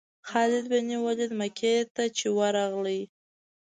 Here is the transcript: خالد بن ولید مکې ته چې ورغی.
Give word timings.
خالد 0.29 0.65
بن 0.71 0.89
ولید 1.05 1.31
مکې 1.39 1.73
ته 1.95 2.03
چې 2.17 2.27
ورغی. 2.37 3.01